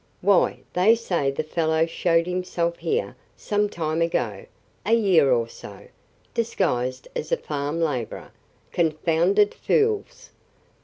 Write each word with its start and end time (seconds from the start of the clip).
"Why, 0.21 0.61
they 0.73 0.95
say 0.95 1.29
the 1.29 1.43
fellow 1.43 1.85
showed 1.85 2.25
himself 2.25 2.79
here 2.79 3.15
some 3.37 3.69
time 3.69 4.01
ago, 4.01 4.47
a 4.83 4.93
year 4.95 5.31
or 5.31 5.47
so, 5.47 5.89
disguised 6.33 7.07
as 7.15 7.31
a 7.31 7.37
farm 7.37 7.79
laborer 7.79 8.31
confounded 8.71 9.53
fools! 9.53 10.31